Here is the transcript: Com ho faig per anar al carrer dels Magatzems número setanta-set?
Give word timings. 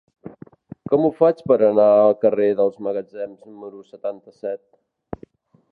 Com 0.93 1.03
ho 1.07 1.11
faig 1.19 1.43
per 1.51 1.57
anar 1.67 1.87
al 1.97 2.15
carrer 2.23 2.49
dels 2.61 2.81
Magatzems 2.87 3.47
número 3.53 3.87
setanta-set? 3.93 4.67